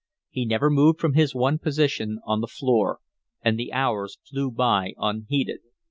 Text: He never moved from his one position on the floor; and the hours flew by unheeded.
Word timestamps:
He 0.31 0.45
never 0.45 0.71
moved 0.71 0.99
from 0.99 1.13
his 1.13 1.35
one 1.35 1.59
position 1.59 2.21
on 2.25 2.41
the 2.41 2.47
floor; 2.47 3.01
and 3.43 3.59
the 3.59 3.71
hours 3.71 4.17
flew 4.27 4.49
by 4.49 4.93
unheeded. 4.97 5.59